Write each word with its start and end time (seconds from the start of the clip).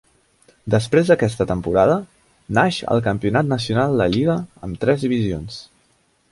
Després 0.73 1.11
d'aquesta 1.11 1.45
temporada, 1.51 1.97
naix 2.59 2.81
el 2.95 3.03
campionat 3.09 3.51
nacional 3.53 3.95
de 4.03 4.11
lliga 4.17 4.41
amb 4.69 4.85
tres 4.87 5.09
divisions. 5.09 5.63